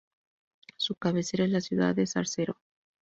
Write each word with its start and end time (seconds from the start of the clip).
Su 0.77 0.95
cabecera 0.95 1.43
es 1.43 1.51
la 1.51 1.61
ciudad 1.61 1.93
de 1.93 2.07
Zarcero. 2.07 2.57